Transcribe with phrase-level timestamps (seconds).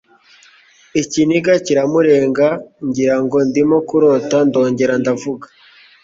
[1.01, 2.47] ikiniga kiramurenga,
[2.87, 5.45] ngira ngo ndimo kurota ndongere ndavuga